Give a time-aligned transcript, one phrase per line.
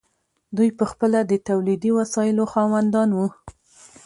[0.57, 3.27] دوی پخپله د تولیدي وسایلو خاوندان وو.